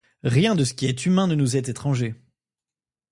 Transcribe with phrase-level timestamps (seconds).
[0.23, 2.15] Rien de ce qui est humain ne nous est étranger.